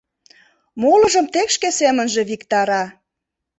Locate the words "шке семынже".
1.55-2.21